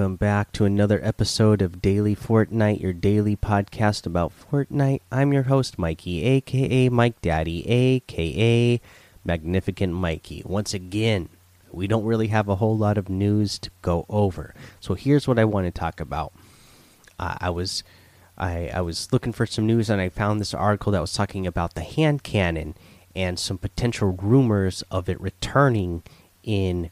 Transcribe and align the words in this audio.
Welcome 0.00 0.16
back 0.16 0.52
to 0.52 0.64
another 0.64 0.98
episode 1.04 1.60
of 1.60 1.82
Daily 1.82 2.16
Fortnite, 2.16 2.80
your 2.80 2.94
daily 2.94 3.36
podcast 3.36 4.06
about 4.06 4.32
Fortnite. 4.32 5.02
I'm 5.12 5.34
your 5.34 5.42
host, 5.42 5.78
Mikey, 5.78 6.24
aka 6.24 6.88
Mike 6.88 7.20
Daddy, 7.20 7.68
aka 7.68 8.80
Magnificent 9.26 9.92
Mikey. 9.92 10.42
Once 10.46 10.72
again, 10.72 11.28
we 11.70 11.86
don't 11.86 12.06
really 12.06 12.28
have 12.28 12.48
a 12.48 12.54
whole 12.56 12.78
lot 12.78 12.96
of 12.96 13.10
news 13.10 13.58
to 13.58 13.68
go 13.82 14.06
over. 14.08 14.54
So 14.80 14.94
here's 14.94 15.28
what 15.28 15.38
I 15.38 15.44
want 15.44 15.66
to 15.66 15.70
talk 15.70 16.00
about. 16.00 16.32
Uh, 17.18 17.36
I 17.38 17.50
was 17.50 17.84
I, 18.38 18.70
I 18.72 18.80
was 18.80 19.12
looking 19.12 19.34
for 19.34 19.44
some 19.44 19.66
news 19.66 19.90
and 19.90 20.00
I 20.00 20.08
found 20.08 20.40
this 20.40 20.54
article 20.54 20.92
that 20.92 21.02
was 21.02 21.12
talking 21.12 21.46
about 21.46 21.74
the 21.74 21.82
hand 21.82 22.22
cannon 22.22 22.74
and 23.14 23.38
some 23.38 23.58
potential 23.58 24.16
rumors 24.22 24.82
of 24.90 25.10
it 25.10 25.20
returning 25.20 26.02
in 26.42 26.88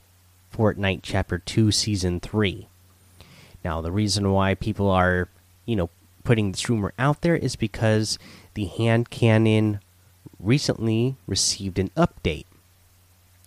Fortnite 0.54 1.00
Chapter 1.02 1.38
2 1.38 1.72
Season 1.72 2.20
3. 2.20 2.68
Now, 3.68 3.82
the 3.82 3.92
reason 3.92 4.32
why 4.32 4.54
people 4.54 4.88
are, 4.88 5.28
you 5.66 5.76
know, 5.76 5.90
putting 6.24 6.52
this 6.52 6.70
rumor 6.70 6.94
out 6.98 7.20
there 7.20 7.36
is 7.36 7.54
because 7.54 8.18
the 8.54 8.64
hand 8.64 9.10
cannon 9.10 9.80
recently 10.40 11.16
received 11.26 11.78
an 11.78 11.90
update. 11.94 12.46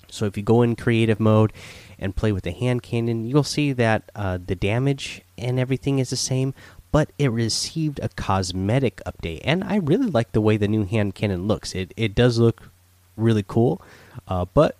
So 0.10 0.26
if 0.26 0.38
you 0.38 0.44
go 0.44 0.62
in 0.62 0.76
creative 0.76 1.20
mode 1.20 1.52
and 1.98 2.16
play 2.16 2.32
with 2.32 2.44
the 2.44 2.52
hand 2.52 2.84
cannon, 2.84 3.28
you'll 3.28 3.44
see 3.44 3.74
that 3.74 4.12
uh, 4.16 4.38
the 4.46 4.54
damage 4.54 5.24
and 5.40 5.60
everything 5.60 5.98
is 5.98 6.12
the 6.12 6.16
same, 6.16 6.54
but 6.92 7.10
it 7.18 7.32
received 7.32 8.00
a 8.04 8.10
cosmetic 8.10 9.02
update. 9.08 9.42
And 9.44 9.64
I 9.64 9.78
really 9.78 10.06
like 10.06 10.34
the 10.34 10.42
way 10.42 10.56
the 10.56 10.68
new 10.68 10.86
hand 10.86 11.16
cannon 11.16 11.48
looks. 11.48 11.74
It 11.74 11.96
it 11.98 12.14
does 12.14 12.38
look 12.38 12.70
really 13.18 13.44
cool, 13.48 13.82
uh, 14.28 14.46
but 14.54 14.76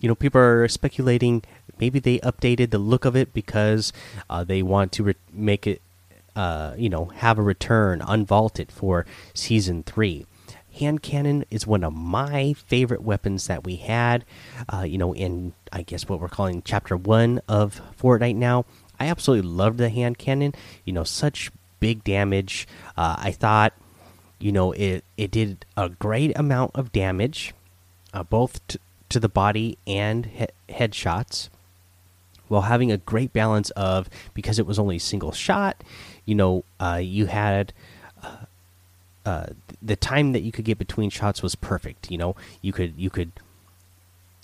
you 0.00 0.08
know 0.08 0.14
people 0.14 0.40
are 0.40 0.66
speculating 0.66 1.42
maybe 1.80 1.98
they 1.98 2.18
updated 2.20 2.70
the 2.70 2.78
look 2.78 3.04
of 3.04 3.16
it 3.16 3.32
because 3.32 3.92
uh, 4.28 4.44
they 4.44 4.62
want 4.62 4.92
to 4.92 5.14
make 5.32 5.66
it 5.66 5.82
uh, 6.36 6.74
you 6.76 6.88
know 6.88 7.06
have 7.06 7.38
a 7.38 7.42
return 7.42 8.00
unvaulted 8.00 8.70
for 8.70 9.04
season 9.34 9.82
three. 9.82 10.26
Hand 10.78 11.02
cannon 11.02 11.44
is 11.50 11.66
one 11.66 11.82
of 11.82 11.92
my 11.92 12.52
favorite 12.52 13.02
weapons 13.02 13.48
that 13.48 13.64
we 13.64 13.76
had 13.76 14.24
uh, 14.72 14.82
you 14.82 14.98
know 14.98 15.12
in 15.14 15.52
i 15.72 15.82
guess 15.82 16.08
what 16.08 16.20
we're 16.20 16.28
calling 16.28 16.62
chapter 16.64 16.96
one 16.96 17.40
of 17.48 17.80
fortnite 18.00 18.36
now. 18.36 18.64
I 19.00 19.06
absolutely 19.06 19.48
loved 19.48 19.78
the 19.78 19.88
hand 19.88 20.18
cannon 20.18 20.54
you 20.84 20.92
know 20.92 21.04
such 21.04 21.50
big 21.80 22.04
damage. 22.04 22.68
Uh, 22.96 23.16
i 23.18 23.32
thought 23.32 23.72
you 24.38 24.52
know 24.52 24.72
it 24.72 25.04
it 25.16 25.30
did 25.30 25.64
a 25.76 25.88
great 25.88 26.36
amount 26.38 26.70
of 26.74 26.92
damage 26.92 27.54
uh, 28.14 28.22
both 28.22 28.60
to 29.08 29.20
the 29.20 29.28
body 29.28 29.78
and 29.86 30.26
he 30.26 30.46
headshots 30.68 31.48
while 32.48 32.62
having 32.62 32.90
a 32.90 32.98
great 32.98 33.32
balance 33.32 33.70
of 33.70 34.08
because 34.34 34.58
it 34.58 34.66
was 34.66 34.78
only 34.78 34.96
a 34.96 35.00
single 35.00 35.32
shot 35.32 35.82
you 36.24 36.34
know 36.34 36.64
uh, 36.80 37.00
you 37.02 37.26
had 37.26 37.72
uh, 38.22 38.36
uh, 39.24 39.46
the 39.82 39.96
time 39.96 40.32
that 40.32 40.40
you 40.42 40.52
could 40.52 40.64
get 40.64 40.78
between 40.78 41.10
shots 41.10 41.42
was 41.42 41.54
perfect 41.54 42.10
you 42.10 42.18
know? 42.18 42.34
You 42.62 42.72
could 42.72 42.94
you 42.96 43.10
could 43.10 43.32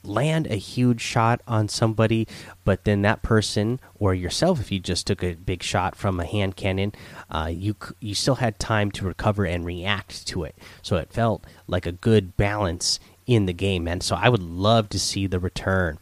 land 0.02 0.46
a 0.48 0.56
huge 0.56 1.00
shot 1.00 1.40
on 1.48 1.66
somebody 1.66 2.28
but 2.62 2.84
then 2.84 3.00
that 3.00 3.22
person 3.22 3.80
or 3.98 4.12
yourself 4.12 4.60
if 4.60 4.70
you 4.70 4.78
just 4.78 5.06
took 5.06 5.24
a 5.24 5.32
big 5.32 5.62
shot 5.62 5.96
from 5.96 6.20
a 6.20 6.26
hand 6.26 6.56
cannon 6.56 6.92
uh, 7.30 7.48
you 7.50 7.74
you 8.00 8.14
still 8.14 8.36
had 8.36 8.58
time 8.58 8.90
to 8.90 9.04
recover 9.04 9.44
and 9.44 9.64
react 9.64 10.26
to 10.28 10.44
it. 10.44 10.54
So 10.82 10.96
it 10.96 11.12
felt 11.12 11.44
like 11.66 11.86
a 11.86 11.92
good 11.92 12.36
balance 12.36 13.00
in 13.26 13.46
the 13.46 13.52
game, 13.52 13.88
and 13.88 14.02
So 14.02 14.16
I 14.16 14.28
would 14.28 14.42
love 14.42 14.88
to 14.90 14.98
see 14.98 15.26
the 15.26 15.40
return 15.40 15.98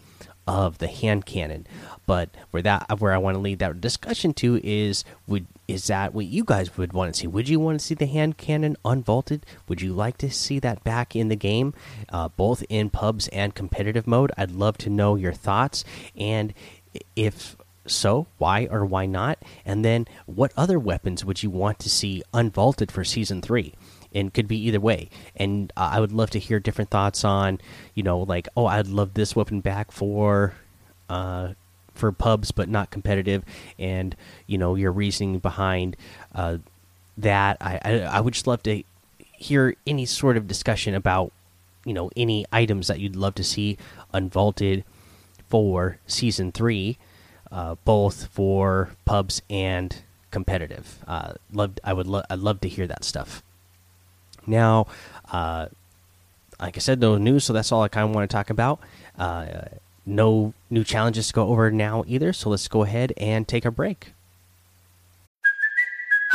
of 0.47 0.78
the 0.78 0.88
hand 0.88 1.26
cannon. 1.26 1.66
But 2.06 2.30
where 2.50 2.62
that 2.62 3.00
where 3.00 3.12
I 3.12 3.19
want 3.19 3.36
to 3.36 3.41
lead 3.41 3.60
that 3.60 3.80
discussion 3.80 4.34
to 4.34 4.60
is 4.62 5.04
would 5.26 5.47
is 5.69 5.86
that 5.86 6.14
what 6.14 6.26
you 6.26 6.44
guys 6.44 6.76
would 6.76 6.92
want 6.92 7.14
to 7.14 7.20
see? 7.20 7.26
Would 7.26 7.48
you 7.48 7.60
want 7.60 7.78
to 7.80 7.86
see 7.86 7.94
the 7.94 8.06
hand 8.06 8.36
cannon 8.36 8.76
unvaulted? 8.84 9.42
Would 9.69 9.80
you 9.80 9.92
like 9.92 10.19
to 10.19 10.30
see 10.30 10.58
that 10.58 10.84
back 10.84 11.14
in 11.14 11.28
the 11.28 11.36
game, 11.36 11.75
uh, 12.08 12.28
both 12.28 12.64
in 12.69 12.91
pubs 12.91 13.28
and 13.28 13.54
competitive 13.54 14.06
mode? 14.06 14.32
I'd 14.36 14.50
love 14.50 14.78
to 14.78 14.91
know 14.91 15.16
your 15.16 15.32
thoughts 15.32 15.84
and 16.16 16.53
if 17.16 17.56
so, 17.86 18.26
why 18.38 18.69
or 18.70 18.84
why 18.84 19.06
not? 19.06 19.38
And 19.64 19.84
then 19.84 20.06
what 20.26 20.53
other 20.56 20.78
weapons 20.78 21.24
would 21.24 21.42
you 21.42 21.50
want 21.50 21.78
to 21.80 21.91
see 21.91 22.22
unvaulted 22.32 22.91
for 22.91 23.04
season 23.04 23.42
three? 23.42 23.74
And 24.15 24.33
could 24.33 24.49
be 24.49 24.59
either 24.67 24.81
way. 24.81 25.09
And 25.37 25.73
uh, 25.77 25.91
I 25.93 26.00
would 26.00 26.12
love 26.12 26.31
to 26.31 26.39
hear 26.39 26.61
different 26.61 26.91
thoughts 26.91 27.25
on, 27.25 27.61
you 27.95 28.03
know, 28.03 28.21
like 28.21 28.49
oh, 28.56 28.67
I'd 28.67 28.89
love 28.89 29.15
this 29.15 29.34
weapon 29.37 29.61
back 29.61 29.93
for, 29.93 30.55
uh, 31.09 31.55
for 31.95 32.12
pubs 32.12 32.53
but 32.53 32.69
not 32.69 32.91
competitive, 32.91 33.45
and 33.78 34.17
you 34.47 34.59
know 34.59 34.75
your 34.75 34.93
reasoning 34.93 35.39
behind 35.39 35.97
uh, 36.34 36.59
that. 37.19 37.56
I, 37.61 37.81
I 37.84 37.99
I 38.01 38.21
would 38.21 38.34
just 38.34 38.47
love 38.47 38.62
to 38.65 38.83
hear 39.43 39.75
any 39.87 40.06
sort 40.06 40.37
of 40.37 40.47
discussion 40.47 40.95
about, 40.95 41.33
you 41.84 41.93
know, 41.93 42.11
any 42.17 42.47
items 42.53 42.87
that 42.87 43.01
you'd 43.01 43.17
love 43.17 43.34
to 43.34 43.45
see 43.45 43.77
unvaulted 44.15 44.84
for 45.49 45.99
season 46.06 46.53
three, 46.53 46.97
uh, 47.51 47.75
both 47.84 48.27
for 48.27 48.91
pubs 49.05 49.43
and 49.51 50.03
competitive. 50.31 50.99
Uh, 51.06 51.34
loved 51.53 51.81
I 51.84 51.93
would 51.93 52.06
lo 52.06 52.22
I'd 52.31 52.39
love 52.39 52.61
to 52.62 52.69
hear 52.69 52.87
that 52.87 53.05
stuff. 53.05 53.43
Now, 54.47 54.86
uh, 55.30 55.69
like 56.60 56.76
I 56.76 56.80
said, 56.80 57.00
no 57.00 57.19
news, 57.19 57.44
so 57.44 57.53
that's 57.53 57.72
all 57.72 57.82
I 57.82 57.88
kind 57.88 58.08
of 58.08 58.14
want 58.14 58.28
to 58.28 58.34
talk 58.34 58.50
about. 58.50 58.80
Uh, 59.19 59.62
no 60.04 60.54
new 60.70 60.84
challenges 60.84 61.28
to 61.28 61.32
go 61.32 61.48
over 61.48 61.70
now 61.70 62.04
either, 62.06 62.32
so 62.32 62.50
let's 62.50 62.69
go 62.69 62.82
ahead 62.82 63.12
and 63.16 63.47
take 63.47 63.64
a 63.64 63.70
break. 63.70 64.12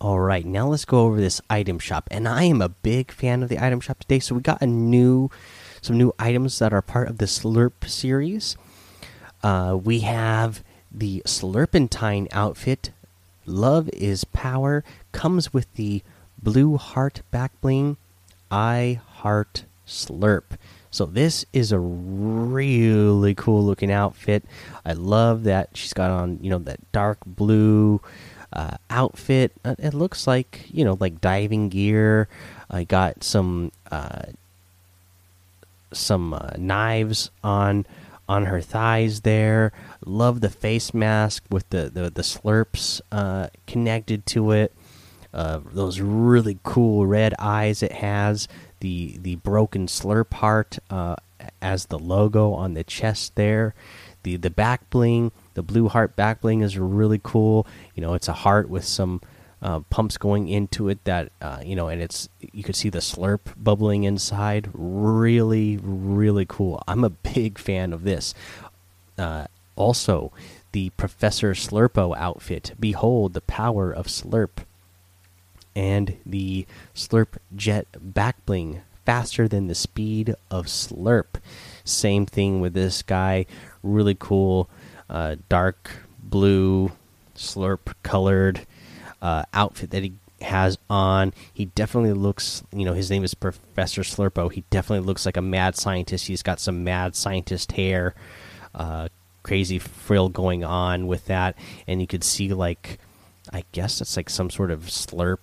All 0.00 0.18
right, 0.18 0.46
now 0.46 0.66
let's 0.66 0.86
go 0.86 1.00
over 1.00 1.20
this 1.20 1.42
item 1.50 1.78
shop. 1.78 2.08
And 2.10 2.26
I 2.26 2.44
am 2.44 2.62
a 2.62 2.70
big 2.70 3.12
fan 3.12 3.42
of 3.42 3.50
the 3.50 3.62
item 3.62 3.80
shop 3.80 3.98
today. 3.98 4.18
So 4.18 4.34
we 4.34 4.40
got 4.40 4.62
a 4.62 4.66
new, 4.66 5.30
some 5.82 5.98
new 5.98 6.14
items 6.18 6.58
that 6.58 6.72
are 6.72 6.80
part 6.80 7.08
of 7.08 7.18
the 7.18 7.26
Slurp 7.26 7.86
series. 7.86 8.56
Uh, 9.42 9.78
we 9.82 10.00
have 10.00 10.64
the 10.90 11.22
Slurpentine 11.26 12.28
outfit. 12.32 12.92
Love 13.44 13.90
is 13.90 14.24
power 14.24 14.84
comes 15.12 15.52
with 15.52 15.72
the 15.74 16.02
blue 16.42 16.78
heart 16.78 17.20
back 17.30 17.52
bling. 17.60 17.98
I 18.50 19.00
heart 19.06 19.64
Slurp. 19.86 20.56
So 20.90 21.04
this 21.04 21.44
is 21.52 21.72
a 21.72 21.78
really 21.78 23.34
cool 23.34 23.62
looking 23.62 23.92
outfit. 23.92 24.44
I 24.82 24.94
love 24.94 25.44
that 25.44 25.70
she's 25.74 25.92
got 25.92 26.10
on, 26.10 26.38
you 26.40 26.48
know, 26.48 26.58
that 26.60 26.90
dark 26.90 27.18
blue 27.26 28.00
uh, 28.52 28.76
outfit. 28.88 29.52
Uh, 29.64 29.76
it 29.78 29.94
looks 29.94 30.26
like 30.26 30.66
you 30.70 30.84
know, 30.84 30.96
like 31.00 31.20
diving 31.20 31.68
gear. 31.68 32.28
I 32.70 32.84
got 32.84 33.24
some 33.24 33.72
uh, 33.90 34.22
some 35.92 36.34
uh, 36.34 36.50
knives 36.58 37.30
on 37.42 37.86
on 38.28 38.46
her 38.46 38.60
thighs 38.60 39.22
there. 39.22 39.72
Love 40.04 40.40
the 40.40 40.50
face 40.50 40.94
mask 40.94 41.44
with 41.50 41.68
the 41.70 41.90
the, 41.90 42.10
the 42.10 42.22
slurps 42.22 43.00
uh, 43.12 43.48
connected 43.66 44.26
to 44.26 44.52
it. 44.52 44.72
Uh, 45.32 45.60
those 45.72 46.00
really 46.00 46.58
cool 46.62 47.06
red 47.06 47.34
eyes 47.38 47.82
it 47.82 47.92
has. 47.92 48.48
The 48.80 49.18
the 49.18 49.36
broken 49.36 49.86
slurp 49.86 50.32
heart 50.34 50.78
as 51.62 51.86
the 51.86 51.98
logo 51.98 52.52
on 52.52 52.74
the 52.74 52.84
chest 52.84 53.36
there. 53.36 53.74
The 54.22 54.36
the 54.36 54.50
back 54.50 54.88
bling 54.90 55.32
the 55.54 55.62
blue 55.62 55.88
heart 55.88 56.16
back 56.16 56.40
bling 56.40 56.60
is 56.60 56.78
really 56.78 57.20
cool. 57.22 57.66
You 57.94 58.02
know, 58.02 58.14
it's 58.14 58.28
a 58.28 58.32
heart 58.32 58.68
with 58.68 58.84
some 58.84 59.20
uh, 59.62 59.80
pumps 59.90 60.16
going 60.16 60.48
into 60.48 60.88
it 60.88 61.04
that 61.04 61.32
uh, 61.40 61.60
you 61.64 61.76
know, 61.76 61.88
and 61.88 62.00
it's 62.00 62.28
you 62.40 62.62
could 62.62 62.76
see 62.76 62.88
the 62.88 62.98
slurp 62.98 63.40
bubbling 63.56 64.04
inside. 64.04 64.70
Really, 64.72 65.78
really 65.82 66.46
cool. 66.46 66.82
I'm 66.88 67.04
a 67.04 67.10
big 67.10 67.58
fan 67.58 67.92
of 67.92 68.04
this. 68.04 68.34
Uh, 69.18 69.46
also, 69.76 70.32
the 70.72 70.90
Professor 70.90 71.52
Slurpo 71.52 72.16
outfit. 72.16 72.72
Behold 72.78 73.34
the 73.34 73.40
power 73.40 73.90
of 73.90 74.06
Slurp. 74.06 74.64
And 75.74 76.16
the 76.26 76.66
Slurp 76.94 77.38
Jet 77.54 77.86
back 77.98 78.44
bling, 78.44 78.82
faster 79.06 79.46
than 79.46 79.68
the 79.68 79.74
speed 79.74 80.34
of 80.50 80.66
Slurp. 80.66 81.40
Same 81.84 82.26
thing 82.26 82.60
with 82.60 82.74
this 82.74 83.02
guy. 83.02 83.46
Really 83.82 84.16
cool 84.18 84.68
uh, 85.10 85.36
dark 85.48 85.90
blue 86.22 86.92
slurp 87.36 87.92
colored 88.02 88.66
uh, 89.20 89.42
outfit 89.52 89.90
that 89.90 90.04
he 90.04 90.12
has 90.40 90.78
on. 90.88 91.34
He 91.52 91.66
definitely 91.66 92.12
looks, 92.12 92.62
you 92.72 92.84
know, 92.84 92.94
his 92.94 93.10
name 93.10 93.24
is 93.24 93.34
Professor 93.34 94.02
Slurpo. 94.02 94.50
He 94.50 94.64
definitely 94.70 95.06
looks 95.06 95.26
like 95.26 95.36
a 95.36 95.42
mad 95.42 95.76
scientist. 95.76 96.28
He's 96.28 96.42
got 96.42 96.60
some 96.60 96.84
mad 96.84 97.16
scientist 97.16 97.72
hair, 97.72 98.14
uh, 98.74 99.08
crazy 99.42 99.78
frill 99.78 100.28
going 100.28 100.64
on 100.64 101.06
with 101.06 101.26
that, 101.26 101.56
and 101.86 102.00
you 102.00 102.06
could 102.06 102.24
see 102.24 102.54
like, 102.54 102.98
I 103.52 103.64
guess 103.72 104.00
it's 104.00 104.16
like 104.16 104.30
some 104.30 104.48
sort 104.48 104.70
of 104.70 104.84
slurp 104.84 105.38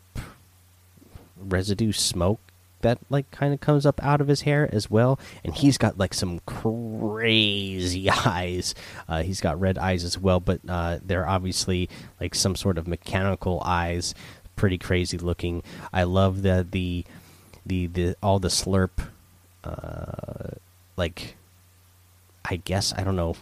residue 1.39 1.91
smoke 1.91 2.39
that 2.81 2.99
like 3.09 3.29
kind 3.31 3.53
of 3.53 3.59
comes 3.59 3.85
up 3.85 4.01
out 4.03 4.21
of 4.21 4.27
his 4.27 4.41
hair 4.41 4.69
as 4.71 4.89
well 4.89 5.19
and 5.43 5.55
he's 5.55 5.77
got 5.77 5.97
like 5.97 6.13
some 6.13 6.39
crazy 6.45 8.09
eyes. 8.25 8.75
Uh, 9.07 9.23
he's 9.23 9.41
got 9.41 9.59
red 9.59 9.77
eyes 9.77 10.03
as 10.03 10.17
well 10.17 10.39
but 10.39 10.59
uh, 10.67 10.99
they're 11.05 11.27
obviously 11.27 11.89
like 12.19 12.35
some 12.35 12.55
sort 12.55 12.77
of 12.77 12.87
mechanical 12.87 13.61
eyes 13.65 14.13
pretty 14.55 14.77
crazy 14.77 15.17
looking. 15.17 15.63
I 15.93 16.03
love 16.03 16.41
the 16.41 16.65
the 16.69 17.05
the, 17.65 17.87
the 17.87 18.15
all 18.23 18.39
the 18.39 18.47
slurp 18.47 18.91
uh, 19.63 20.55
like 20.95 21.35
i 22.45 22.55
guess 22.55 22.93
i 22.97 23.03
don't 23.03 23.15
know 23.15 23.35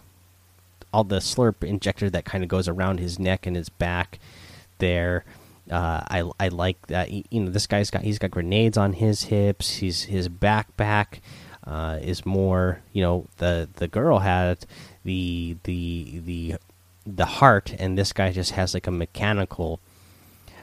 all 0.92 1.04
the 1.04 1.18
slurp 1.18 1.62
injector 1.62 2.10
that 2.10 2.24
kind 2.24 2.42
of 2.42 2.48
goes 2.48 2.68
around 2.68 2.98
his 2.98 3.18
neck 3.18 3.46
and 3.46 3.56
his 3.56 3.68
back 3.68 4.18
there 4.78 5.24
uh, 5.70 6.02
I 6.08 6.30
I 6.38 6.48
like 6.48 6.86
that. 6.88 7.10
You 7.10 7.24
know, 7.32 7.50
this 7.50 7.66
guy's 7.66 7.90
got 7.90 8.02
he's 8.02 8.18
got 8.18 8.30
grenades 8.30 8.76
on 8.76 8.94
his 8.94 9.24
hips. 9.24 9.76
He's 9.76 10.04
his 10.04 10.28
backpack 10.28 11.20
uh, 11.66 11.98
is 12.00 12.24
more. 12.24 12.82
You 12.92 13.02
know, 13.02 13.26
the 13.38 13.68
the 13.74 13.88
girl 13.88 14.20
had 14.20 14.64
the 15.04 15.56
the 15.64 16.20
the 16.24 16.54
the 17.06 17.26
heart, 17.26 17.74
and 17.78 17.98
this 17.98 18.12
guy 18.12 18.30
just 18.32 18.52
has 18.52 18.74
like 18.74 18.86
a 18.86 18.92
mechanical 18.92 19.80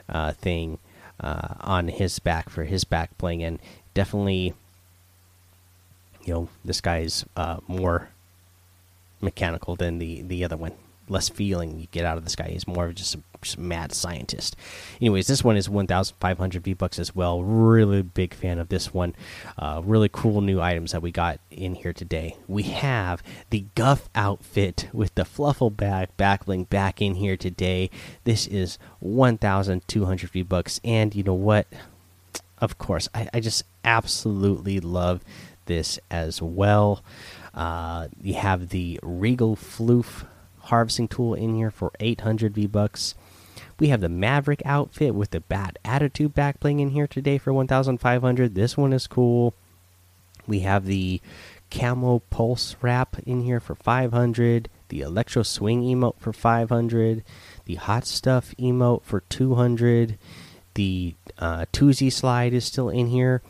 uh, 0.08 0.32
thing 0.32 0.78
uh, 1.20 1.54
on 1.60 1.88
his 1.88 2.18
back 2.18 2.48
for 2.48 2.64
his 2.64 2.84
back 2.84 3.16
bling, 3.18 3.42
and 3.42 3.58
definitely, 3.92 4.54
you 6.24 6.34
know, 6.34 6.48
this 6.64 6.80
guy's 6.80 7.24
uh, 7.36 7.58
more 7.68 8.10
mechanical 9.20 9.76
than 9.76 9.98
the 9.98 10.22
the 10.22 10.44
other 10.44 10.56
one 10.56 10.72
less 11.08 11.28
feeling 11.28 11.78
you 11.78 11.86
get 11.90 12.04
out 12.04 12.16
of 12.16 12.24
this 12.24 12.36
guy. 12.36 12.48
He's 12.48 12.66
more 12.66 12.86
of 12.86 12.94
just 12.94 13.14
a, 13.14 13.20
just 13.42 13.56
a 13.56 13.60
mad 13.60 13.92
scientist. 13.92 14.56
Anyways, 15.00 15.26
this 15.26 15.44
one 15.44 15.56
is 15.56 15.68
1,500 15.68 16.62
V 16.62 16.74
bucks 16.74 16.98
as 16.98 17.14
well. 17.14 17.42
Really 17.42 18.02
big 18.02 18.34
fan 18.34 18.58
of 18.58 18.68
this 18.68 18.94
one. 18.94 19.14
Uh, 19.58 19.82
really 19.84 20.08
cool 20.10 20.40
new 20.40 20.60
items 20.60 20.92
that 20.92 21.02
we 21.02 21.10
got 21.10 21.40
in 21.50 21.74
here 21.74 21.92
today. 21.92 22.36
We 22.48 22.64
have 22.64 23.22
the 23.50 23.66
Guff 23.74 24.08
outfit 24.14 24.88
with 24.92 25.14
the 25.14 25.24
Fluffle 25.24 25.74
bag 25.74 26.08
back 26.16 26.46
bling 26.46 26.64
back 26.64 27.02
in 27.02 27.14
here 27.14 27.36
today. 27.36 27.90
This 28.24 28.46
is 28.46 28.78
1,200 29.00 30.30
V 30.30 30.42
bucks, 30.42 30.80
and 30.84 31.14
you 31.14 31.22
know 31.22 31.34
what? 31.34 31.66
Of 32.58 32.78
course, 32.78 33.08
I, 33.14 33.28
I 33.34 33.40
just 33.40 33.64
absolutely 33.84 34.80
love 34.80 35.22
this 35.66 35.98
as 36.10 36.40
well. 36.40 37.02
Uh, 37.52 38.08
you 38.20 38.34
have 38.34 38.70
the 38.70 38.98
Regal 39.02 39.56
Floof 39.56 40.24
harvesting 40.64 41.08
tool 41.08 41.34
in 41.34 41.54
here 41.54 41.70
for 41.70 41.92
800 42.00 42.54
V 42.54 42.66
bucks. 42.66 43.14
We 43.78 43.88
have 43.88 44.00
the 44.00 44.08
Maverick 44.08 44.62
outfit 44.64 45.14
with 45.14 45.30
the 45.30 45.40
Bad 45.40 45.78
Attitude 45.84 46.34
back 46.34 46.60
bling 46.60 46.80
in 46.80 46.90
here 46.90 47.06
today 47.06 47.38
for 47.38 47.52
1,500. 47.52 48.54
This 48.54 48.76
one 48.76 48.92
is 48.92 49.06
cool. 49.06 49.54
We 50.46 50.60
have 50.60 50.86
the 50.86 51.20
Camo 51.70 52.20
Pulse 52.30 52.76
wrap 52.82 53.18
in 53.26 53.42
here 53.42 53.60
for 53.60 53.74
500. 53.74 54.68
The 54.88 55.00
Electro 55.00 55.42
Swing 55.42 55.82
emote 55.82 56.18
for 56.18 56.32
500. 56.32 57.24
The 57.64 57.74
Hot 57.76 58.06
Stuff 58.06 58.54
emote 58.58 59.02
for 59.02 59.20
200. 59.28 60.18
The 60.74 61.14
uh, 61.38 61.66
Toosie 61.72 62.12
slide 62.12 62.52
is 62.52 62.64
still 62.64 62.88
in 62.88 63.08
here 63.08 63.42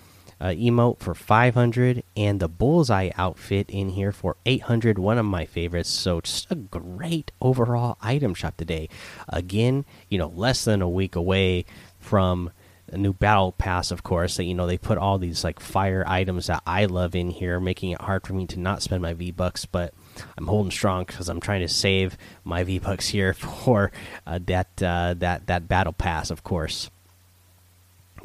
uh, 0.44 0.48
emote 0.48 0.98
for 0.98 1.14
500 1.14 2.04
and 2.14 2.38
the 2.38 2.48
bullseye 2.48 3.10
outfit 3.16 3.70
in 3.70 3.88
here 3.88 4.12
for 4.12 4.36
800 4.44 4.98
one 4.98 5.16
of 5.16 5.24
my 5.24 5.46
favorites. 5.46 5.88
So 5.88 6.20
just 6.20 6.50
a 6.50 6.54
great 6.54 7.32
overall 7.40 7.96
item 8.02 8.34
shop 8.34 8.58
today. 8.58 8.90
Again 9.26 9.86
you 10.10 10.18
know 10.18 10.28
less 10.28 10.64
than 10.64 10.82
a 10.82 10.88
week 10.88 11.16
away 11.16 11.64
from 11.98 12.50
a 12.92 12.98
new 12.98 13.14
battle 13.14 13.52
pass 13.52 13.90
of 13.90 14.02
course 14.02 14.36
that 14.36 14.44
you 14.44 14.54
know 14.54 14.66
they 14.66 14.76
put 14.76 14.98
all 14.98 15.18
these 15.18 15.42
like 15.42 15.58
fire 15.58 16.04
items 16.06 16.48
that 16.48 16.62
i 16.66 16.84
love 16.84 17.14
in 17.14 17.30
here 17.30 17.58
making 17.58 17.90
it 17.90 18.00
hard 18.02 18.26
for 18.26 18.34
me 18.34 18.46
to 18.46 18.60
not 18.60 18.82
spend 18.82 19.00
my 19.00 19.14
v 19.14 19.30
bucks 19.30 19.64
but 19.64 19.94
i'm 20.36 20.46
holding 20.46 20.70
strong 20.70 21.04
because 21.04 21.30
i'm 21.30 21.40
trying 21.40 21.62
to 21.62 21.68
save 21.68 22.18
my 22.44 22.62
v 22.62 22.78
bucks 22.78 23.08
here 23.08 23.32
for 23.34 23.90
uh, 24.26 24.38
that 24.44 24.82
uh, 24.82 25.14
that 25.14 25.46
that 25.46 25.66
battle 25.66 25.94
pass 25.94 26.30
of 26.30 26.44
course 26.44 26.90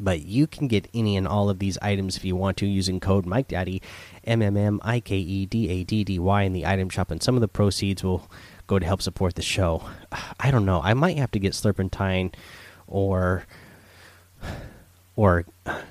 but 0.02 0.22
you 0.22 0.46
can 0.46 0.68
get 0.68 0.88
any 0.94 1.16
and 1.16 1.28
all 1.28 1.50
of 1.50 1.58
these 1.58 1.78
items 1.82 2.16
if 2.16 2.24
you 2.24 2.34
want 2.34 2.56
to 2.58 2.66
using 2.66 3.00
code 3.00 3.26
Mike 3.26 3.48
Daddy, 3.48 3.82
M 4.24 4.42
M 4.42 4.56
M 4.56 4.80
I 4.82 5.00
K 5.00 5.16
E 5.16 5.46
D 5.46 5.68
A 5.68 5.84
D 5.84 6.04
D 6.04 6.18
Y 6.18 6.42
in 6.42 6.52
the 6.52 6.66
item 6.66 6.88
shop, 6.88 7.10
and 7.10 7.22
some 7.22 7.34
of 7.34 7.40
the 7.40 7.48
proceeds 7.48 8.02
will 8.02 8.28
go 8.66 8.78
to 8.78 8.86
help 8.86 9.02
support 9.02 9.34
the 9.34 9.42
show. 9.42 9.84
I 10.40 10.50
don't 10.50 10.64
know. 10.64 10.80
I 10.82 10.94
might 10.94 11.18
have 11.18 11.30
to 11.32 11.38
get 11.38 11.52
Slurpentine 11.52 12.32
or 12.86 13.44
or 15.16 15.44
uh, 15.66 15.82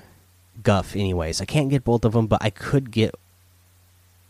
Guff. 0.62 0.96
Anyways, 0.96 1.40
I 1.40 1.44
can't 1.44 1.70
get 1.70 1.84
both 1.84 2.04
of 2.04 2.12
them, 2.12 2.26
but 2.26 2.42
I 2.42 2.50
could 2.50 2.90
get 2.90 3.14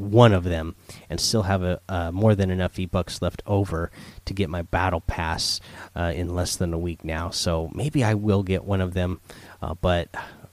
one 0.00 0.32
of 0.32 0.44
them 0.44 0.75
and 1.08 1.20
still 1.20 1.43
have 1.43 1.62
a 1.62 1.81
uh, 1.88 2.11
more 2.11 2.35
than 2.35 2.50
enough 2.50 2.75
V 2.75 2.87
bucks 2.87 3.20
left 3.20 3.43
over 3.47 3.91
to 4.25 4.35
get 4.35 4.49
my 4.49 4.62
battle 4.62 5.00
pass 5.02 5.61
uh, 5.94 6.12
in 6.14 6.35
less 6.35 6.56
than 6.56 6.73
a 6.73 6.79
week 6.79 7.05
now. 7.05 7.31
So 7.31 7.70
maybe 7.75 8.02
I 8.02 8.14
will 8.14 8.43
get 8.43 8.64
one 8.64 8.81
of 8.81 8.94
them. 8.94 9.20
Uh, 9.62 9.75
but 9.75 10.08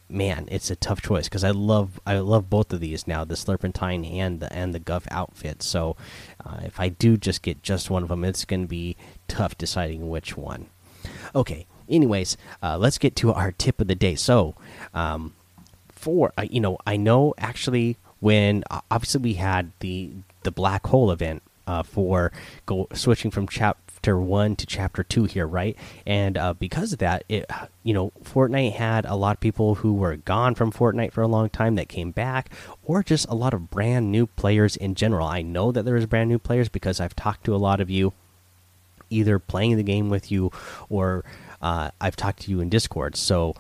man, 0.10 0.48
it's 0.52 0.70
a 0.70 0.76
tough 0.76 1.02
choice 1.02 1.28
because 1.28 1.44
I 1.44 1.52
love 1.52 2.00
I 2.06 2.20
love 2.20 2.50
both 2.50 2.74
of 2.74 2.82
these 2.82 3.08
now, 3.08 3.24
the 3.24 3.36
Slurpentine 3.36 4.10
and 4.14 4.40
the 4.40 4.52
and 4.52 4.74
the 4.74 4.80
Guff 4.80 5.08
outfit. 5.12 5.64
So 5.64 5.96
uh, 6.46 6.60
if 6.64 6.80
I 6.80 6.90
do 6.90 7.16
just 7.18 7.42
get 7.42 7.64
just 7.64 7.90
one 7.90 8.04
of 8.04 8.10
them, 8.10 8.26
it's 8.26 8.46
going 8.46 8.64
to 8.64 8.68
be 8.68 8.98
tough 9.28 9.58
deciding 9.58 10.10
which 10.10 10.36
one. 10.36 10.68
Okay. 11.34 11.66
Anyways, 11.90 12.36
uh, 12.62 12.78
let's 12.78 12.98
get 12.98 13.16
to 13.16 13.32
our 13.32 13.54
tip 13.54 13.80
of 13.80 13.88
the 13.88 13.96
day. 13.96 14.16
So, 14.16 14.56
um, 14.94 15.34
for 15.88 16.34
uh, 16.38 16.46
you 16.50 16.60
know, 16.60 16.78
I 16.86 16.98
know 16.98 17.34
actually 17.38 17.96
when 18.20 18.64
uh, 18.70 18.82
obviously 18.90 19.22
we 19.22 19.34
had 19.34 19.72
the 19.80 20.12
the 20.44 20.52
black 20.52 20.88
hole 20.88 21.12
event 21.12 21.44
uh, 21.68 21.84
for 21.84 22.32
go 22.66 22.88
switching 22.94 23.30
from 23.32 23.48
chapter 23.48 24.18
one 24.18 24.56
to 24.56 24.66
chapter 24.66 25.04
two 25.04 25.26
here, 25.26 25.46
right? 25.46 25.76
And 26.06 26.38
uh, 26.38 26.54
because 26.54 26.94
of 26.94 27.00
that, 27.00 27.24
it 27.28 27.50
you 27.84 27.94
know 27.94 28.12
Fortnite 28.24 28.74
had 28.74 29.06
a 29.06 29.16
lot 29.16 29.36
of 29.36 29.42
people 29.42 29.76
who 29.76 29.94
were 29.94 30.16
gone 30.16 30.56
from 30.56 30.72
Fortnite 30.72 31.12
for 31.12 31.22
a 31.22 31.28
long 31.28 31.50
time 31.50 31.76
that 31.76 31.90
came 31.90 32.12
back, 32.12 32.50
or 32.84 33.04
just 33.04 33.28
a 33.28 33.36
lot 33.36 33.54
of 33.54 33.70
brand 33.70 34.12
new 34.12 34.26
players 34.26 34.76
in 34.76 34.96
general. 34.96 35.28
I 35.28 35.42
know 35.42 35.72
that 35.72 35.84
there 35.84 35.98
is 35.98 36.06
brand 36.06 36.30
new 36.30 36.40
players 36.40 36.70
because 36.70 37.00
I've 37.00 37.16
talked 37.16 37.44
to 37.46 37.56
a 37.56 37.58
lot 37.58 37.82
of 37.82 37.90
you, 37.90 38.14
either 39.10 39.40
playing 39.40 39.76
the 39.76 39.84
game 39.84 40.10
with 40.10 40.32
you, 40.32 40.52
or 40.90 41.26
uh, 41.62 41.92
I've 42.00 42.16
talked 42.16 42.44
to 42.44 42.52
you 42.52 42.62
in 42.62 42.70
Discord. 42.70 43.16
So. 43.16 43.56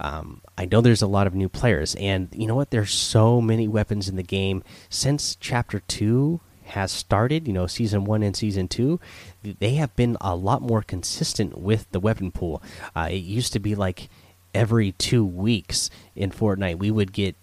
Um, 0.00 0.40
I 0.56 0.64
know 0.64 0.80
there's 0.80 1.02
a 1.02 1.06
lot 1.06 1.26
of 1.26 1.34
new 1.34 1.48
players, 1.48 1.94
and 1.96 2.28
you 2.32 2.46
know 2.46 2.54
what? 2.54 2.70
There's 2.70 2.92
so 2.92 3.40
many 3.40 3.68
weapons 3.68 4.08
in 4.08 4.16
the 4.16 4.22
game 4.22 4.64
since 4.88 5.36
Chapter 5.38 5.80
Two 5.80 6.40
has 6.70 6.90
started, 6.90 7.46
you 7.46 7.52
know, 7.52 7.66
season 7.66 8.04
one 8.04 8.22
and 8.22 8.36
season 8.36 8.68
two, 8.68 9.00
they 9.42 9.74
have 9.74 9.94
been 9.96 10.16
a 10.20 10.34
lot 10.34 10.62
more 10.62 10.82
consistent 10.82 11.58
with 11.58 11.90
the 11.90 12.00
weapon 12.00 12.30
pool. 12.30 12.62
Uh, 12.96 13.08
it 13.10 13.16
used 13.16 13.52
to 13.52 13.58
be 13.58 13.74
like 13.74 14.08
every 14.54 14.92
two 14.92 15.24
weeks 15.24 15.90
in 16.14 16.30
Fortnite, 16.30 16.78
we 16.78 16.90
would 16.90 17.12
get 17.12 17.36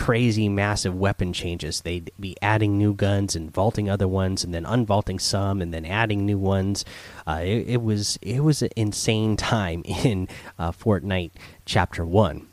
crazy, 0.00 0.48
massive 0.48 0.96
weapon 0.96 1.30
changes. 1.30 1.82
They'd 1.82 2.10
be 2.18 2.34
adding 2.40 2.78
new 2.78 2.94
guns 2.94 3.36
and 3.36 3.52
vaulting 3.52 3.90
other 3.90 4.08
ones, 4.08 4.42
and 4.42 4.54
then 4.54 4.64
unvaulting 4.64 5.20
some, 5.20 5.60
and 5.60 5.74
then 5.74 5.84
adding 5.84 6.24
new 6.24 6.38
ones. 6.38 6.86
Uh, 7.28 7.42
it, 7.42 7.68
it, 7.68 7.82
was 7.82 8.18
it 8.22 8.42
was 8.42 8.62
an 8.62 8.70
insane 8.76 9.36
time 9.36 9.82
in 10.04 10.26
uh, 10.58 10.72
Fortnite 10.72 11.32
Chapter 11.66 12.06
One. 12.06 12.46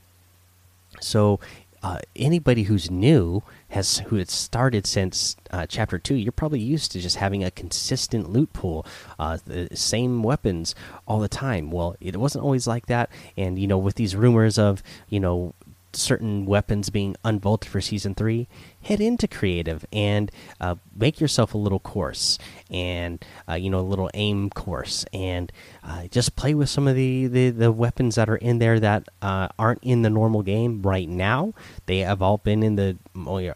So 0.99 1.39
uh, 1.81 1.99
anybody 2.17 2.63
who's 2.63 2.91
new 2.91 3.43
has 3.69 3.99
who 3.99 4.17
had 4.17 4.29
started 4.29 4.85
since 4.85 5.37
uh, 5.51 5.65
chapter 5.67 5.97
two, 5.97 6.15
you're 6.15 6.33
probably 6.33 6.59
used 6.59 6.91
to 6.91 6.99
just 6.99 7.15
having 7.15 7.45
a 7.45 7.51
consistent 7.51 8.29
loot 8.29 8.51
pool, 8.51 8.85
uh, 9.19 9.37
the 9.45 9.69
same 9.73 10.21
weapons 10.21 10.75
all 11.07 11.21
the 11.21 11.29
time. 11.29 11.71
Well, 11.71 11.95
it 12.01 12.17
wasn't 12.17 12.43
always 12.43 12.67
like 12.67 12.87
that, 12.87 13.09
and 13.37 13.57
you 13.57 13.67
know, 13.67 13.77
with 13.77 13.95
these 13.95 14.17
rumors 14.17 14.59
of 14.59 14.83
you 15.07 15.21
know 15.21 15.53
certain 15.93 16.45
weapons 16.45 16.89
being 16.89 17.15
unvaulted 17.23 17.65
for 17.65 17.81
season 17.81 18.13
three, 18.15 18.47
head 18.81 19.01
into 19.01 19.27
creative 19.27 19.85
and 19.91 20.31
uh, 20.61 20.75
make 20.95 21.19
yourself 21.19 21.53
a 21.53 21.57
little 21.57 21.79
course 21.79 22.37
and 22.69 23.23
uh, 23.49 23.53
you 23.53 23.69
know 23.69 23.79
a 23.79 23.81
little 23.81 24.09
aim 24.13 24.49
course 24.49 25.05
and 25.13 25.51
uh, 25.83 26.07
just 26.07 26.35
play 26.35 26.53
with 26.53 26.69
some 26.69 26.87
of 26.87 26.95
the, 26.95 27.27
the, 27.27 27.49
the 27.49 27.71
weapons 27.71 28.15
that 28.15 28.29
are 28.29 28.37
in 28.37 28.59
there 28.59 28.79
that 28.79 29.07
uh, 29.21 29.47
aren't 29.57 29.83
in 29.83 30.01
the 30.01 30.09
normal 30.09 30.41
game 30.43 30.81
right 30.81 31.09
now. 31.09 31.53
They 31.85 31.99
have 31.99 32.21
all 32.21 32.37
been 32.37 32.63
in 32.63 32.75
the 32.75 32.97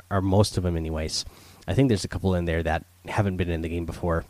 or 0.10 0.22
most 0.22 0.58
of 0.58 0.64
them 0.64 0.76
anyways. 0.78 1.26
I 1.68 1.74
think 1.74 1.90
there's 1.90 2.04
a 2.04 2.10
couple 2.10 2.36
in 2.36 2.46
there 2.46 2.64
that 2.64 2.86
haven't 3.08 3.38
been 3.38 3.50
in 3.50 3.62
the 3.62 3.70
game 3.70 3.86
before. 3.86 4.26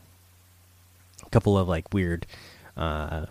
A 1.26 1.30
couple 1.30 1.58
of 1.58 1.68
like 1.68 1.94
weird 1.94 2.26
uh, 2.76 3.28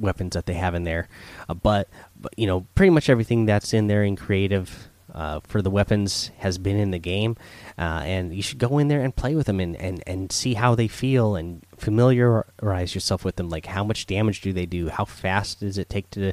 weapons 0.00 0.34
that 0.34 0.46
they 0.46 0.54
have 0.54 0.74
in 0.74 0.84
there. 0.84 1.08
Uh, 1.48 1.54
but, 1.54 1.88
but 2.18 2.32
you 2.36 2.46
know, 2.46 2.66
pretty 2.74 2.90
much 2.90 3.08
everything 3.08 3.46
that's 3.46 3.72
in 3.74 3.86
there 3.86 4.02
in 4.02 4.16
creative 4.16 4.88
uh, 5.14 5.40
for 5.40 5.62
the 5.62 5.70
weapons 5.70 6.30
has 6.38 6.58
been 6.58 6.76
in 6.76 6.90
the 6.90 6.98
game, 6.98 7.36
uh, 7.78 8.02
and 8.04 8.34
you 8.34 8.42
should 8.42 8.58
go 8.58 8.78
in 8.78 8.88
there 8.88 9.00
and 9.00 9.16
play 9.16 9.34
with 9.34 9.46
them 9.46 9.60
and, 9.60 9.76
and, 9.76 10.02
and 10.06 10.32
see 10.32 10.54
how 10.54 10.74
they 10.74 10.88
feel 10.88 11.36
and 11.36 11.62
familiarize 11.76 12.94
yourself 12.94 13.24
with 13.24 13.36
them. 13.36 13.48
Like 13.48 13.66
how 13.66 13.84
much 13.84 14.06
damage 14.06 14.40
do 14.40 14.52
they 14.52 14.66
do? 14.66 14.88
How 14.88 15.04
fast 15.04 15.60
does 15.60 15.78
it 15.78 15.88
take 15.88 16.10
to 16.10 16.32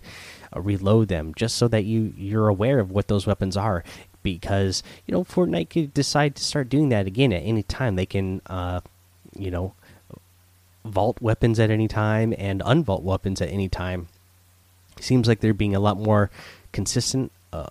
uh, 0.55 0.62
reload 0.62 1.07
them? 1.07 1.33
Just 1.36 1.57
so 1.57 1.67
that 1.69 1.86
you 1.86 2.13
you're 2.17 2.47
aware 2.47 2.79
of 2.79 2.91
what 2.91 3.07
those 3.07 3.27
weapons 3.27 3.57
are. 3.57 3.83
Because 4.24 4.83
you 5.05 5.13
know 5.13 5.24
Fortnite 5.24 5.69
could 5.69 5.93
decide 5.93 6.36
to 6.36 6.43
start 6.43 6.69
doing 6.69 6.89
that 6.89 7.07
again 7.07 7.31
at 7.31 7.43
any 7.43 7.63
time. 7.63 7.95
They 7.95 8.05
can, 8.05 8.41
uh, 8.47 8.81
you 9.36 9.50
know, 9.50 9.74
vault 10.88 11.22
weapons 11.22 11.60
at 11.60 11.70
any 11.70 11.88
time 11.88 12.34
and 12.38 12.62
unvault 12.62 13.03
weapons 13.03 13.41
at 13.41 13.50
any 13.50 13.70
time. 13.70 14.08
Seems 15.00 15.27
like 15.27 15.39
they're 15.39 15.53
being 15.53 15.75
a 15.75 15.79
lot 15.79 15.98
more 15.98 16.32
consistent, 16.72 17.32
uh, 17.53 17.67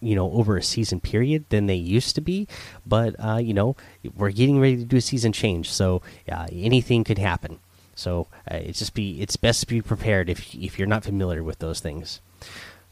you 0.00 0.14
know, 0.14 0.30
over 0.32 0.56
a 0.56 0.62
season 0.62 1.00
period 1.00 1.44
than 1.48 1.66
they 1.66 1.74
used 1.74 2.14
to 2.14 2.20
be. 2.20 2.46
But 2.86 3.16
uh, 3.18 3.36
you 3.36 3.54
know, 3.54 3.76
we're 4.16 4.30
getting 4.30 4.60
ready 4.60 4.76
to 4.76 4.84
do 4.84 4.96
a 4.96 5.00
season 5.00 5.32
change, 5.32 5.70
so 5.70 6.02
uh, 6.30 6.46
anything 6.52 7.04
could 7.04 7.18
happen. 7.18 7.58
So 7.94 8.28
uh, 8.50 8.56
it's 8.56 8.78
just 8.78 8.94
be 8.94 9.20
it's 9.20 9.36
best 9.36 9.60
to 9.60 9.66
be 9.66 9.82
prepared 9.82 10.30
if 10.30 10.54
if 10.54 10.78
you're 10.78 10.86
not 10.86 11.04
familiar 11.04 11.42
with 11.42 11.58
those 11.58 11.80
things. 11.80 12.20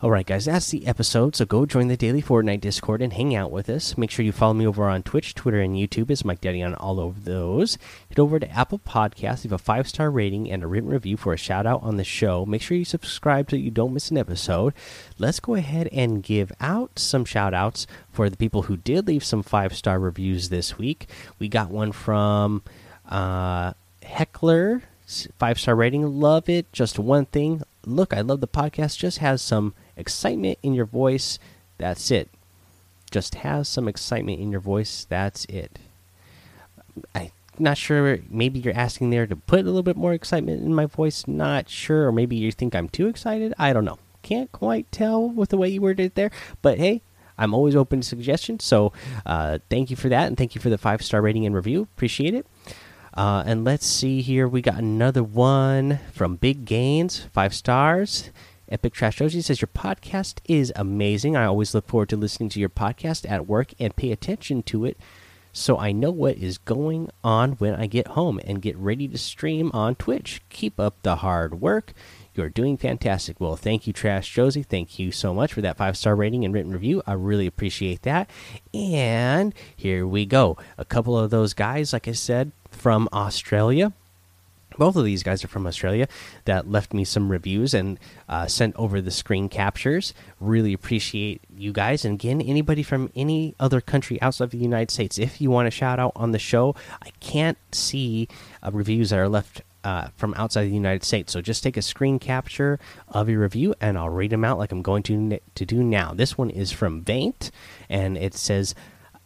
Alright, 0.02 0.26
guys, 0.26 0.44
that's 0.44 0.70
the 0.70 0.86
episode. 0.86 1.34
So 1.34 1.46
go 1.46 1.64
join 1.64 1.88
the 1.88 1.96
Daily 1.96 2.20
Fortnite 2.20 2.60
Discord 2.60 3.00
and 3.00 3.14
hang 3.14 3.34
out 3.34 3.50
with 3.50 3.70
us. 3.70 3.96
Make 3.96 4.10
sure 4.10 4.26
you 4.26 4.30
follow 4.30 4.52
me 4.52 4.66
over 4.66 4.84
on 4.84 5.02
Twitch, 5.02 5.34
Twitter, 5.34 5.58
and 5.58 5.74
YouTube 5.74 6.10
as 6.10 6.22
Mike 6.22 6.42
Daddy 6.42 6.62
on 6.62 6.74
all 6.74 7.00
of 7.00 7.24
those. 7.24 7.78
Head 8.10 8.18
over 8.18 8.38
to 8.38 8.50
Apple 8.50 8.78
Podcasts, 8.78 9.44
leave 9.44 9.52
a 9.52 9.58
five 9.58 9.88
star 9.88 10.10
rating 10.10 10.50
and 10.50 10.62
a 10.62 10.66
written 10.66 10.90
review 10.90 11.16
for 11.16 11.32
a 11.32 11.38
shout 11.38 11.64
out 11.64 11.82
on 11.82 11.96
the 11.96 12.04
show. 12.04 12.44
Make 12.44 12.60
sure 12.60 12.76
you 12.76 12.84
subscribe 12.84 13.48
so 13.48 13.56
you 13.56 13.70
don't 13.70 13.94
miss 13.94 14.10
an 14.10 14.18
episode. 14.18 14.74
Let's 15.16 15.40
go 15.40 15.54
ahead 15.54 15.88
and 15.90 16.22
give 16.22 16.52
out 16.60 16.98
some 16.98 17.24
shout 17.24 17.54
outs 17.54 17.86
for 18.12 18.28
the 18.28 18.36
people 18.36 18.64
who 18.64 18.76
did 18.76 19.06
leave 19.06 19.24
some 19.24 19.42
five 19.42 19.74
star 19.74 19.98
reviews 19.98 20.50
this 20.50 20.76
week. 20.76 21.08
We 21.38 21.48
got 21.48 21.70
one 21.70 21.92
from 21.92 22.62
uh, 23.08 23.72
Heckler, 24.02 24.82
five 25.38 25.58
star 25.58 25.74
rating. 25.74 26.20
Love 26.20 26.50
it. 26.50 26.70
Just 26.74 26.98
one 26.98 27.24
thing. 27.24 27.62
Look, 27.86 28.12
I 28.12 28.20
love 28.20 28.40
the 28.40 28.48
podcast. 28.48 28.98
Just 28.98 29.18
has 29.18 29.40
some 29.40 29.74
excitement 29.96 30.58
in 30.62 30.74
your 30.74 30.86
voice. 30.86 31.38
That's 31.78 32.10
it. 32.10 32.28
Just 33.10 33.36
has 33.36 33.68
some 33.68 33.86
excitement 33.86 34.40
in 34.40 34.50
your 34.50 34.60
voice. 34.60 35.06
That's 35.08 35.44
it. 35.44 35.78
I'm 37.14 37.30
not 37.58 37.78
sure. 37.78 38.18
Maybe 38.28 38.58
you're 38.58 38.74
asking 38.74 39.10
there 39.10 39.26
to 39.26 39.36
put 39.36 39.60
a 39.60 39.62
little 39.62 39.82
bit 39.82 39.96
more 39.96 40.12
excitement 40.12 40.62
in 40.62 40.74
my 40.74 40.86
voice. 40.86 41.28
Not 41.28 41.68
sure. 41.68 42.08
Or 42.08 42.12
maybe 42.12 42.34
you 42.34 42.50
think 42.50 42.74
I'm 42.74 42.88
too 42.88 43.06
excited. 43.06 43.54
I 43.58 43.72
don't 43.72 43.84
know. 43.84 43.98
Can't 44.22 44.50
quite 44.50 44.90
tell 44.90 45.28
with 45.28 45.50
the 45.50 45.56
way 45.56 45.68
you 45.68 45.80
worded 45.80 46.06
it 46.06 46.14
there. 46.16 46.32
But 46.62 46.78
hey, 46.78 47.02
I'm 47.38 47.54
always 47.54 47.76
open 47.76 48.00
to 48.00 48.06
suggestions. 48.06 48.64
So 48.64 48.92
uh, 49.24 49.58
thank 49.70 49.90
you 49.90 49.96
for 49.96 50.08
that. 50.08 50.26
And 50.26 50.36
thank 50.36 50.54
you 50.56 50.60
for 50.60 50.70
the 50.70 50.78
five 50.78 51.02
star 51.02 51.22
rating 51.22 51.46
and 51.46 51.54
review. 51.54 51.82
Appreciate 51.82 52.34
it. 52.34 52.46
Uh, 53.16 53.42
and 53.46 53.64
let's 53.64 53.86
see 53.86 54.20
here. 54.20 54.46
We 54.46 54.60
got 54.60 54.78
another 54.78 55.22
one 55.22 56.00
from 56.12 56.36
Big 56.36 56.66
Gains, 56.66 57.20
five 57.32 57.54
stars. 57.54 58.30
Epic 58.68 58.92
Trash 58.92 59.16
Josie 59.16 59.40
says 59.40 59.60
your 59.60 59.70
podcast 59.74 60.38
is 60.44 60.72
amazing. 60.76 61.36
I 61.36 61.46
always 61.46 61.74
look 61.74 61.86
forward 61.86 62.10
to 62.10 62.16
listening 62.16 62.50
to 62.50 62.60
your 62.60 62.68
podcast 62.68 63.28
at 63.30 63.46
work 63.46 63.72
and 63.78 63.96
pay 63.96 64.12
attention 64.12 64.62
to 64.64 64.84
it 64.84 64.98
so 65.56 65.78
I 65.78 65.92
know 65.92 66.10
what 66.10 66.36
is 66.36 66.58
going 66.58 67.10
on 67.24 67.52
when 67.52 67.74
I 67.74 67.86
get 67.86 68.08
home 68.08 68.38
and 68.44 68.60
get 68.60 68.76
ready 68.76 69.08
to 69.08 69.16
stream 69.16 69.70
on 69.72 69.94
Twitch. 69.94 70.42
Keep 70.50 70.78
up 70.78 70.96
the 71.02 71.16
hard 71.16 71.62
work. 71.62 71.94
You're 72.34 72.50
doing 72.50 72.76
fantastic. 72.76 73.40
Well, 73.40 73.56
thank 73.56 73.86
you, 73.86 73.94
Trash 73.94 74.30
Josie. 74.30 74.62
Thank 74.62 74.98
you 74.98 75.10
so 75.10 75.32
much 75.32 75.54
for 75.54 75.62
that 75.62 75.78
five 75.78 75.96
star 75.96 76.14
rating 76.14 76.44
and 76.44 76.52
written 76.52 76.72
review. 76.72 77.02
I 77.06 77.14
really 77.14 77.46
appreciate 77.46 78.02
that. 78.02 78.28
And 78.74 79.54
here 79.74 80.06
we 80.06 80.26
go. 80.26 80.58
A 80.76 80.84
couple 80.84 81.18
of 81.18 81.30
those 81.30 81.54
guys, 81.54 81.94
like 81.94 82.06
I 82.06 82.12
said, 82.12 82.52
from 82.76 83.08
Australia 83.12 83.92
both 84.78 84.96
of 84.96 85.04
these 85.04 85.22
guys 85.22 85.44
are 85.44 85.48
from 85.48 85.66
Australia 85.66 86.08
that 86.44 86.70
left 86.70 86.92
me 86.92 87.04
some 87.04 87.30
reviews 87.30 87.74
and 87.74 87.98
uh, 88.28 88.46
sent 88.46 88.74
over 88.76 89.00
the 89.00 89.10
screen 89.10 89.48
captures. 89.48 90.14
Really 90.40 90.72
appreciate 90.72 91.40
you 91.56 91.72
guys. 91.72 92.04
And 92.04 92.14
again, 92.14 92.40
anybody 92.40 92.82
from 92.82 93.10
any 93.14 93.54
other 93.58 93.80
country 93.80 94.20
outside 94.20 94.44
of 94.44 94.50
the 94.50 94.58
United 94.58 94.90
States, 94.90 95.18
if 95.18 95.40
you 95.40 95.50
want 95.50 95.68
a 95.68 95.70
shout 95.70 95.98
out 95.98 96.12
on 96.16 96.32
the 96.32 96.38
show, 96.38 96.74
I 97.02 97.10
can't 97.20 97.58
see 97.72 98.28
uh, 98.62 98.70
reviews 98.72 99.10
that 99.10 99.18
are 99.18 99.28
left 99.28 99.62
uh, 99.84 100.08
from 100.16 100.34
outside 100.34 100.64
the 100.64 100.74
United 100.74 101.04
States. 101.04 101.32
So 101.32 101.40
just 101.40 101.62
take 101.62 101.76
a 101.76 101.82
screen 101.82 102.18
capture 102.18 102.80
of 103.08 103.28
your 103.28 103.40
review 103.40 103.74
and 103.80 103.96
I'll 103.96 104.10
read 104.10 104.30
them 104.30 104.44
out 104.44 104.58
like 104.58 104.72
I'm 104.72 104.82
going 104.82 105.04
to 105.04 105.38
to 105.54 105.64
do 105.64 105.84
now. 105.84 106.12
This 106.12 106.36
one 106.36 106.50
is 106.50 106.72
from 106.72 107.02
Vaint 107.02 107.52
and 107.88 108.18
it 108.18 108.34
says 108.34 108.74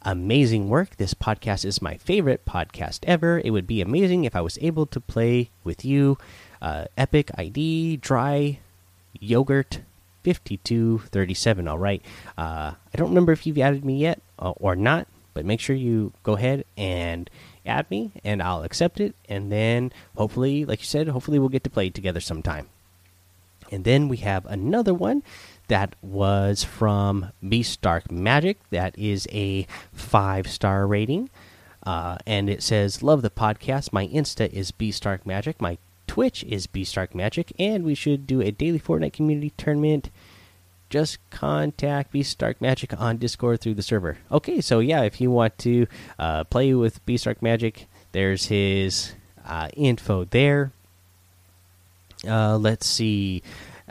amazing 0.02 0.68
work. 0.68 0.96
This 0.96 1.14
podcast 1.14 1.64
is 1.64 1.82
my 1.82 1.96
favorite 1.96 2.44
podcast 2.44 3.00
ever. 3.06 3.40
It 3.44 3.50
would 3.50 3.66
be 3.66 3.80
amazing 3.80 4.24
if 4.24 4.34
I 4.34 4.40
was 4.40 4.58
able 4.60 4.86
to 4.86 5.00
play 5.00 5.50
with 5.64 5.84
you. 5.84 6.18
Uh, 6.62 6.86
Epic 6.96 7.30
ID 7.36 7.96
Dry 7.98 8.58
Yogurt 9.18 9.80
5237. 10.24 11.68
All 11.68 11.78
right. 11.78 12.02
Uh, 12.36 12.72
I 12.92 12.96
don't 12.96 13.08
remember 13.08 13.32
if 13.32 13.46
you've 13.46 13.58
added 13.58 13.84
me 13.84 13.98
yet 13.98 14.20
uh, 14.38 14.50
or 14.56 14.76
not, 14.76 15.06
but 15.34 15.44
make 15.44 15.60
sure 15.60 15.76
you 15.76 16.12
go 16.22 16.34
ahead 16.34 16.64
and 16.76 17.28
add 17.66 17.90
me 17.90 18.12
and 18.24 18.42
I'll 18.42 18.62
accept 18.62 19.00
it. 19.00 19.14
And 19.28 19.50
then 19.50 19.92
hopefully, 20.16 20.64
like 20.64 20.80
you 20.80 20.86
said, 20.86 21.08
hopefully 21.08 21.38
we'll 21.38 21.48
get 21.48 21.64
to 21.64 21.70
play 21.70 21.90
together 21.90 22.20
sometime. 22.20 22.68
And 23.70 23.84
then 23.84 24.08
we 24.08 24.18
have 24.18 24.46
another 24.46 24.92
one 24.92 25.22
that 25.70 25.94
was 26.02 26.64
from 26.64 27.30
Beast 27.48 27.80
Dark 27.80 28.10
Magic. 28.10 28.58
That 28.70 28.98
is 28.98 29.28
a 29.30 29.68
five 29.92 30.48
star 30.48 30.84
rating. 30.84 31.30
Uh, 31.84 32.18
and 32.26 32.50
it 32.50 32.60
says, 32.62 33.04
Love 33.04 33.22
the 33.22 33.30
podcast. 33.30 33.92
My 33.92 34.08
Insta 34.08 34.52
is 34.52 34.72
Beast 34.72 35.04
Dark 35.04 35.24
Magic. 35.24 35.60
My 35.60 35.78
Twitch 36.08 36.42
is 36.42 36.66
Beast 36.66 36.96
Dark 36.96 37.14
Magic. 37.14 37.52
And 37.56 37.84
we 37.84 37.94
should 37.94 38.26
do 38.26 38.40
a 38.40 38.50
daily 38.50 38.80
Fortnite 38.80 39.12
community 39.12 39.52
tournament. 39.56 40.10
Just 40.90 41.18
contact 41.30 42.10
Beast 42.10 42.36
Dark 42.36 42.60
Magic 42.60 42.92
on 43.00 43.18
Discord 43.18 43.60
through 43.60 43.74
the 43.74 43.82
server. 43.82 44.18
Okay, 44.32 44.60
so 44.60 44.80
yeah, 44.80 45.02
if 45.02 45.20
you 45.20 45.30
want 45.30 45.56
to 45.58 45.86
uh, 46.18 46.42
play 46.44 46.74
with 46.74 47.04
Beast 47.06 47.26
Dark 47.26 47.40
Magic, 47.42 47.86
there's 48.10 48.46
his 48.46 49.12
uh, 49.46 49.68
info 49.74 50.24
there. 50.24 50.72
Uh, 52.26 52.58
let's 52.58 52.88
see. 52.88 53.44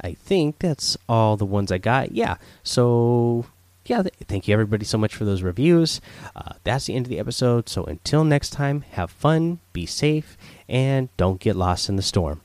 I 0.04 0.14
think 0.14 0.60
that's 0.60 0.98
all 1.08 1.38
the 1.38 1.46
ones 1.46 1.72
I 1.72 1.78
got. 1.78 2.12
Yeah. 2.12 2.36
So, 2.64 3.46
yeah, 3.86 4.04
th 4.04 4.14
thank 4.28 4.48
you 4.48 4.54
everybody 4.54 4.86
so 4.86 4.98
much 4.98 5.16
for 5.16 5.26
those 5.26 5.42
reviews. 5.42 6.02
Uh, 6.36 6.54
that's 6.64 6.86
the 6.86 6.96
end 6.96 7.06
of 7.06 7.10
the 7.10 7.20
episode. 7.20 7.70
So, 7.70 7.84
until 7.86 8.24
next 8.24 8.52
time, 8.52 8.82
have 8.92 9.12
fun, 9.12 9.60
be 9.74 9.86
safe, 9.86 10.38
and 10.68 11.10
don't 11.18 11.40
get 11.40 11.56
lost 11.56 11.90
in 11.90 11.96
the 11.96 12.02
storm. 12.02 12.42